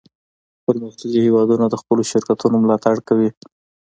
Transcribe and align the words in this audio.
پرمختللي 0.65 1.19
هیوادونه 1.25 1.65
د 1.69 1.75
خپلو 1.81 2.03
شرکتونو 2.11 2.55
ملاتړ 2.63 2.95
کوي 3.07 3.29